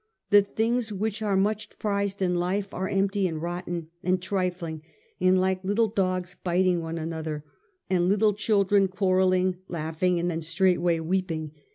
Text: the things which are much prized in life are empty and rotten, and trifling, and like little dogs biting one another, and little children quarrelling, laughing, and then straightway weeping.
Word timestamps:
the 0.31 0.41
things 0.41 0.91
which 0.91 1.21
are 1.21 1.37
much 1.37 1.77
prized 1.77 2.23
in 2.23 2.33
life 2.33 2.73
are 2.73 2.89
empty 2.89 3.27
and 3.27 3.39
rotten, 3.39 3.87
and 4.01 4.19
trifling, 4.19 4.81
and 5.19 5.39
like 5.39 5.63
little 5.63 5.89
dogs 5.89 6.35
biting 6.43 6.81
one 6.81 6.97
another, 6.97 7.45
and 7.87 8.09
little 8.09 8.33
children 8.33 8.87
quarrelling, 8.87 9.57
laughing, 9.67 10.19
and 10.19 10.31
then 10.31 10.41
straightway 10.41 10.99
weeping. 10.99 11.51